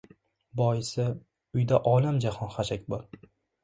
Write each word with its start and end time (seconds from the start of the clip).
Boisi, 0.61 1.05
uyda 1.59 1.83
olam-jahon 1.95 2.55
xashak 2.59 2.93
bor. 2.95 3.11